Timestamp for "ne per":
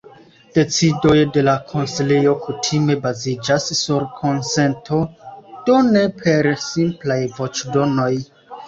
5.95-6.53